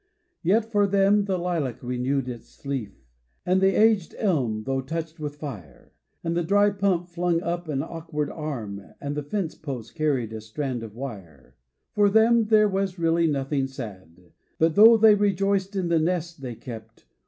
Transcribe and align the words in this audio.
Yet 0.41 0.65
for 0.71 0.87
them 0.87 1.25
the 1.25 1.37
lilac 1.37 1.77
renewed 1.83 2.27
its 2.27 2.65
leaf. 2.65 3.05
And 3.45 3.61
the 3.61 3.79
aged 3.79 4.15
elm, 4.17 4.63
though 4.63 4.81
touched 4.81 5.19
with 5.19 5.35
fire; 5.35 5.93
And 6.23 6.35
the 6.35 6.41
dry 6.43 6.71
pump 6.71 7.07
flung 7.07 7.39
up 7.43 7.67
an 7.67 7.83
awkard 7.83 8.31
arm; 8.35 8.93
And 8.99 9.15
the 9.15 9.21
fence 9.21 9.53
post 9.53 9.93
carried 9.93 10.33
a 10.33 10.41
strand 10.41 10.81
of 10.81 10.95
wire. 10.95 11.53
For 11.93 12.09
them 12.09 12.45
there 12.45 12.67
was 12.67 12.97
really 12.97 13.27
nothing 13.27 13.67
sad. 13.67 14.31
But 14.57 14.73
though 14.73 14.97
they 14.97 15.13
rejoiced 15.13 15.75
in 15.75 15.89
the 15.89 15.99
nest 15.99 16.41
they 16.41 16.55
kept. 16.55 17.05